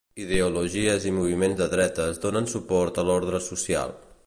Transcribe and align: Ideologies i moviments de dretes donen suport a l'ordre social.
Ideologies 0.21 1.05
i 1.09 1.11
moviments 1.17 1.59
de 1.59 1.67
dretes 1.75 2.19
donen 2.25 2.51
suport 2.55 3.01
a 3.03 3.07
l'ordre 3.11 3.45
social. 3.53 3.97